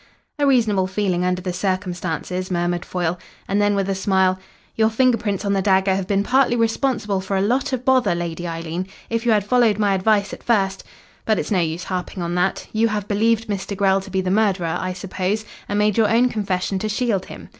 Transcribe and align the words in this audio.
"A 0.39 0.47
reasonable 0.47 0.87
feeling, 0.87 1.23
under 1.23 1.43
the 1.43 1.53
circumstances," 1.53 2.49
murmured 2.49 2.85
Foyle. 2.85 3.19
And 3.47 3.61
then, 3.61 3.75
with 3.75 3.87
a 3.87 3.93
smile, 3.93 4.39
"Your 4.75 4.89
finger 4.89 5.15
prints 5.19 5.45
on 5.45 5.53
the 5.53 5.61
dagger 5.61 5.95
have 5.95 6.07
been 6.07 6.23
partly 6.23 6.55
responsible 6.55 7.21
for 7.21 7.37
a 7.37 7.41
lot 7.41 7.71
of 7.71 7.85
bother, 7.85 8.15
Lady 8.15 8.47
Eileen. 8.47 8.87
If 9.11 9.27
you 9.27 9.31
had 9.31 9.43
followed 9.45 9.77
my 9.77 9.93
advice 9.93 10.33
at 10.33 10.41
first 10.41 10.83
but 11.23 11.37
it's 11.37 11.51
no 11.51 11.59
use 11.59 11.83
harping 11.83 12.23
on 12.23 12.33
that. 12.33 12.65
You 12.73 12.87
have 12.87 13.07
believed 13.07 13.47
Mr. 13.47 13.77
Grell 13.77 14.01
to 14.01 14.09
be 14.09 14.21
the 14.21 14.31
murderer, 14.31 14.75
I 14.79 14.91
suppose, 14.93 15.45
and 15.69 15.77
made 15.77 15.97
your 15.97 16.09
own 16.09 16.29
confession 16.29 16.79
to 16.79 16.89
shield 16.89 17.27
him. 17.27 17.49